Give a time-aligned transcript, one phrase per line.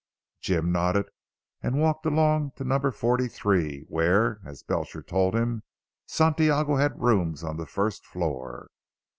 [0.41, 1.05] "Jim nodded,
[1.61, 5.61] and walked along to number forty three, where as Belcher told him
[6.07, 8.71] Santiago had rooms on the first floor.